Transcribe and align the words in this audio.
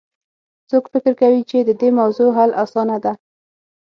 څوک 0.69 0.83
فکر 0.93 1.13
کوي 1.21 1.41
چې 1.49 1.57
د 1.67 1.71
دې 1.81 1.89
موضوع 1.99 2.29
حل 2.37 2.51
اسانه 2.63 2.97
ده 3.03 3.13